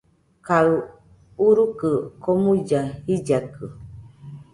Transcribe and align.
Kaɨ 0.47 0.73
urukɨ 1.47 1.91
komuilla 2.23 2.79
jillakɨ 3.07 3.65